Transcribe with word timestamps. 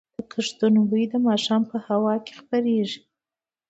د 0.17 0.19
کښتونو 0.31 0.79
بوی 0.89 1.05
د 1.11 1.15
ماښام 1.27 1.61
په 1.71 1.77
هوا 1.87 2.15
کې 2.25 2.33
خپرېږي. 2.39 2.99